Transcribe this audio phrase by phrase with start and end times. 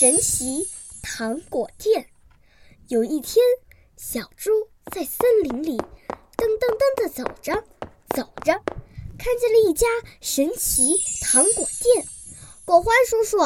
[0.00, 0.66] 神奇
[1.02, 2.06] 糖果店。
[2.88, 3.44] 有一天，
[3.98, 4.50] 小猪
[4.90, 7.52] 在森林里噔噔噔地走着，
[8.16, 8.54] 走着，
[9.18, 9.86] 看见了一家
[10.22, 12.06] 神奇糖果店。
[12.64, 13.36] 果欢叔叔，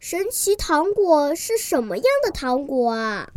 [0.00, 3.30] 神奇糖果是什么样的糖果啊？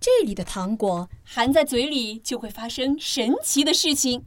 [0.00, 4.24] 这里的糖果含在嘴里就会发生神奇的事情。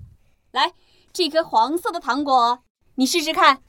[0.52, 0.76] 来，
[1.12, 2.64] 这颗黄色的糖果，
[2.94, 3.64] 你试试看。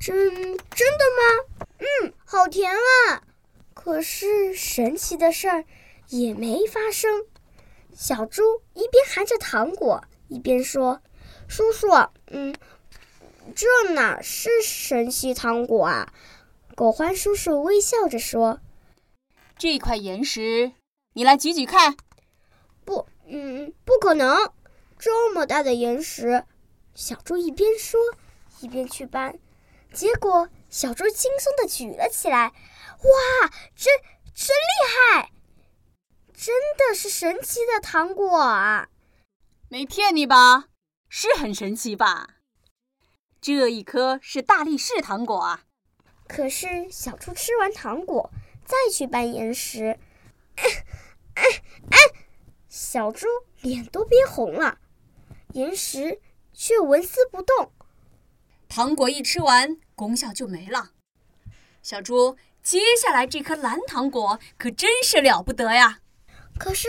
[0.00, 1.66] 真真的吗？
[1.80, 3.22] 嗯，好甜啊！
[3.84, 5.66] 可是神奇的事儿
[6.08, 7.26] 也没发生。
[7.94, 11.02] 小猪一边含着糖果，一边说
[11.46, 11.88] ：“叔叔，
[12.28, 12.54] 嗯，
[13.54, 16.14] 这哪是神奇糖果啊？”
[16.74, 18.58] 狗欢叔叔微笑着说
[19.58, 20.72] ：“这块岩石，
[21.12, 21.94] 你来举举看。”
[22.86, 24.50] 不，嗯，不可能，
[24.98, 26.44] 这么大的岩石。
[26.94, 28.00] 小猪一边说，
[28.62, 29.38] 一边去搬。
[29.92, 32.54] 结果，小猪轻松地举了起来。
[33.04, 33.92] 哇，真
[34.34, 35.30] 真厉害！
[36.32, 38.88] 真的是神奇的糖果啊！
[39.68, 40.68] 没骗你吧？
[41.08, 42.36] 是很神奇吧？
[43.40, 45.64] 这一颗是大力士糖果啊！
[46.26, 48.30] 可是，小猪吃完糖果，
[48.64, 49.98] 再去搬岩石，
[50.56, 50.64] 哎
[51.34, 51.42] 哎
[51.90, 51.98] 哎！
[52.68, 53.26] 小猪
[53.60, 54.78] 脸都憋红了，
[55.52, 56.20] 岩石
[56.52, 57.72] 却纹丝不动。
[58.68, 59.78] 糖果一吃完。
[59.96, 60.90] 功效就没了，
[61.80, 65.98] 小猪，接下来这颗蓝糖果可真是了不得呀！
[66.58, 66.88] 可是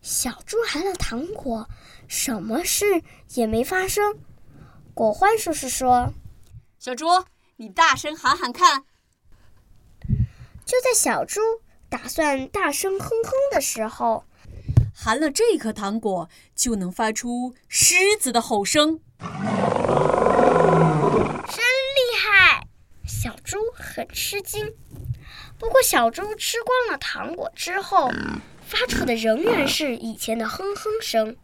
[0.00, 1.68] 小猪含了糖果，
[2.06, 3.02] 什么事
[3.34, 4.20] 也没发生。
[4.94, 6.14] 果欢叔叔说
[6.78, 7.06] ：“小猪，
[7.56, 8.84] 你大声喊喊看。”
[10.64, 11.40] 就在小猪
[11.88, 14.24] 打算大声哼哼的时候，
[14.94, 19.00] 含了这颗糖果就能发出狮子的吼声。
[19.18, 19.26] 真
[21.96, 22.68] 厉害
[23.04, 24.72] 小猪很吃惊，
[25.58, 28.10] 不过小猪吃光了糖果之后，
[28.66, 31.36] 发出的仍然是以前的哼哼声。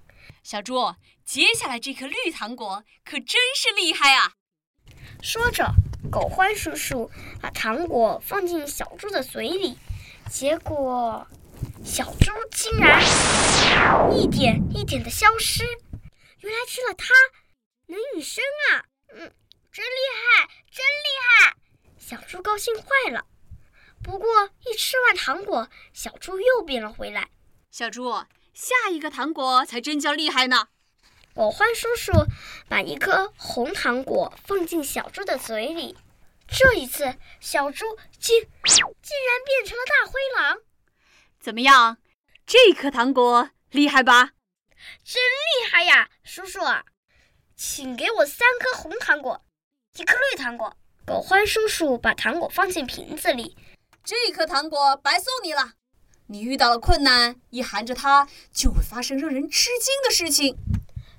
[0.43, 4.33] 小猪，接下来这颗绿糖果可真是厉害啊！
[5.23, 5.67] 说着，
[6.11, 9.79] 狗欢叔叔把糖果放进小猪的嘴里，
[10.29, 11.27] 结果
[11.85, 13.01] 小猪竟然
[14.13, 15.65] 一点一点的消失。
[16.41, 17.15] 原来吃了它
[17.87, 18.85] 能隐身啊！
[19.15, 19.33] 嗯，
[19.71, 21.55] 真厉害，真厉害！
[21.99, 23.25] 小猪高兴坏了，
[24.03, 27.31] 不过一吃完糖果，小猪又变了回来。
[27.71, 28.13] 小猪，
[28.53, 30.69] 下一个糖果才真叫厉害呢！
[31.35, 32.13] 狗欢叔叔
[32.69, 35.97] 把一颗红糖果放进小猪的嘴里，
[36.47, 37.87] 这一次小猪
[38.19, 40.59] 竟竟然变成了大灰狼。
[41.41, 41.97] 怎么样，
[42.45, 44.33] 这颗糖果厉害吧？
[45.05, 46.61] 真厉害呀，叔叔！
[47.57, 49.45] 请给我三颗红糖果，
[49.97, 50.77] 一颗绿糖果。
[51.07, 53.57] 狗欢叔叔把糖果放进瓶子里，
[54.05, 55.75] 这颗糖果白送你了。
[56.27, 60.57] 你遇到了困难，一含着它，就会发生让人吃惊的事情。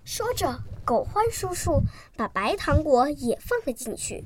[0.03, 1.81] 说着，狗欢叔叔
[2.17, 4.25] 把白糖果也放了进去。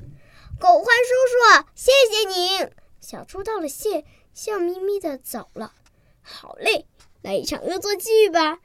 [0.60, 2.72] 狗欢叔叔，谢谢您。
[3.00, 5.74] 小猪道了谢，笑眯眯的走了。
[6.22, 6.88] 好嘞，
[7.22, 8.60] 来一场恶作剧吧。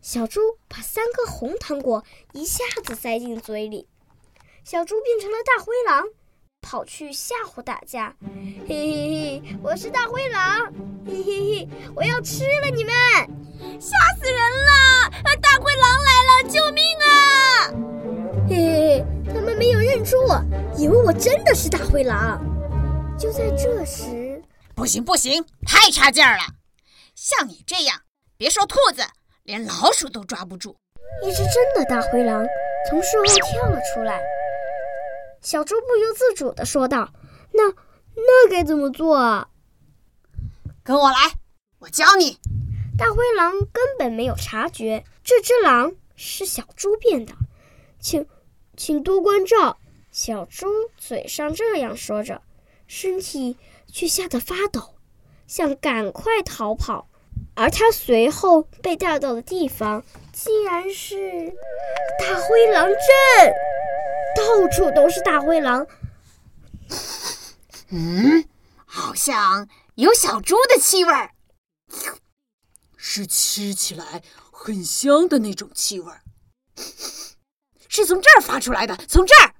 [0.00, 3.86] 小猪把三颗红糖果一下子塞进嘴里，
[4.64, 6.08] 小猪变成了大灰狼。
[6.60, 8.12] 跑去吓唬大家，
[8.66, 10.72] 嘿嘿嘿，我是大灰狼，
[11.06, 12.92] 嘿嘿嘿，我要吃了你们，
[13.80, 15.10] 吓死人了！
[15.40, 17.70] 大灰狼来了，救命啊！
[18.48, 20.42] 嘿嘿嘿，他们没有认出我，
[20.76, 22.44] 以为我真的是大灰狼。
[23.16, 24.42] 就在这时，
[24.74, 26.42] 不行不行，太差劲儿了！
[27.14, 28.00] 像你这样，
[28.36, 29.02] 别说兔子，
[29.44, 30.76] 连老鼠都抓不住。
[31.22, 32.44] 一只真的大灰狼
[32.90, 34.20] 从树后跳了出来。
[35.46, 37.12] 小猪不由自主地说道
[37.54, 37.68] ：“那
[38.16, 39.46] 那该怎么做啊？”
[40.82, 41.16] 跟我来，
[41.78, 42.40] 我教你。
[42.98, 47.32] 大灰狼根本没有察觉这只狼是小猪变的，
[48.00, 48.26] 请
[48.76, 49.78] 请多关照。
[50.10, 52.42] 小猪嘴上这样说着，
[52.88, 53.56] 身体
[53.86, 54.96] 却吓得发抖，
[55.46, 57.06] 想赶快逃跑。
[57.54, 61.54] 而他随后被带到的地方，竟然是
[62.18, 63.54] 大灰狼镇。
[64.36, 65.86] 到处都是大灰狼。
[67.88, 68.44] 嗯，
[68.84, 71.30] 好像有小猪的气味儿，
[72.96, 76.22] 是吃起来很香的那种气味儿，
[77.88, 78.96] 是从这儿发出来的。
[79.08, 79.54] 从这儿，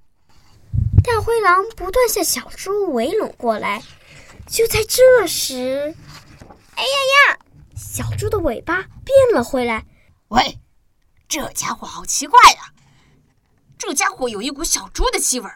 [1.03, 3.83] 大灰狼不断向小猪围拢过来。
[4.47, 5.95] 就在这时，
[6.75, 6.89] 哎呀
[7.33, 7.39] 呀！
[7.75, 9.85] 小猪的尾巴变了回来。
[10.29, 10.59] 喂，
[11.27, 12.73] 这家伙好奇怪呀！
[13.87, 15.49] 这家伙有一股小猪的气味，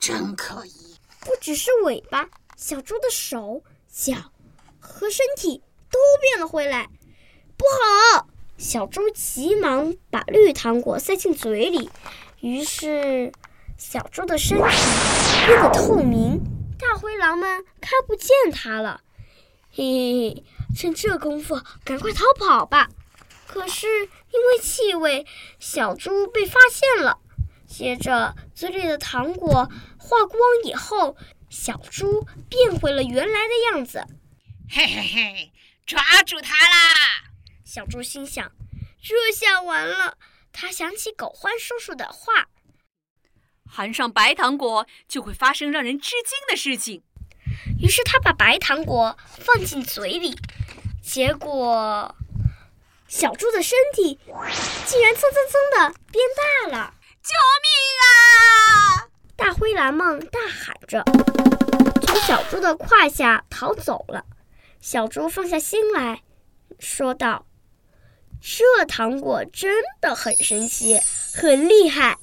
[0.00, 0.96] 真可疑。
[1.20, 4.32] 不只是尾巴，小猪的手脚
[4.80, 6.88] 和身体都变了回来。
[7.56, 7.64] 不
[8.16, 8.26] 好！
[8.58, 11.88] 小猪急忙把绿糖果塞进嘴里，
[12.40, 13.30] 于是
[13.78, 14.64] 小猪的身体
[15.46, 16.40] 变得透明，
[16.76, 19.00] 大灰狼们看不见它了。
[19.70, 20.44] 嘿嘿嘿，
[20.74, 22.88] 趁这功夫赶快逃跑吧！
[23.46, 25.24] 可是因为气味，
[25.60, 27.20] 小猪被发现了。
[27.70, 31.16] 接着，嘴里的糖果化光以后，
[31.48, 34.04] 小猪变回了原来的样子。
[34.68, 35.52] 嘿嘿嘿，
[35.86, 37.30] 抓住它啦！
[37.64, 38.50] 小猪心想
[39.00, 40.18] ：“这下完了。”
[40.52, 42.48] 他想起狗獾叔叔的话
[43.64, 47.04] ：“含上白糖果就会发生让人吃惊的事情。”
[47.80, 50.36] 于是他把白糖果放进嘴里，
[51.00, 52.14] 结果
[53.06, 54.18] 小猪的身体
[54.86, 56.24] 竟然蹭蹭蹭的变
[56.66, 56.94] 大了！
[57.22, 57.68] 救命
[58.00, 59.08] 啊！
[59.36, 61.04] 大灰蓝梦大喊着，
[62.06, 64.24] 从小猪的胯下逃走了。
[64.80, 66.22] 小猪放下心来
[66.78, 67.46] 说道。
[68.42, 70.98] 这糖果真的很神奇，
[71.34, 72.16] 很厉害，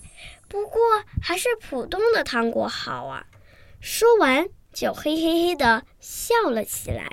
[0.47, 0.81] 不过
[1.21, 3.27] 还是普通的糖果好啊！
[3.79, 7.07] 说完，就嘿嘿嘿的笑了起来。